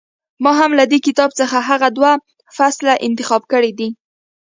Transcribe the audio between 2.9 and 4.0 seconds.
انتخاب کړي دي.